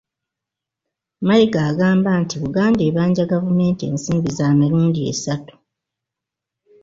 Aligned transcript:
Mayiga 1.27 1.59
agamba 1.69 2.11
nti 2.23 2.35
Buganda 2.43 2.81
ebanja 2.89 3.31
gavumenti 3.33 3.83
ensimbi 3.91 4.29
za 4.37 4.47
mirundi 4.59 4.99
esatu 5.11 5.55